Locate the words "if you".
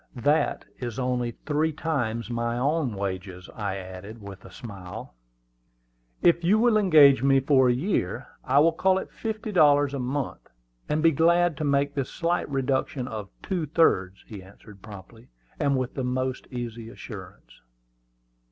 6.23-6.57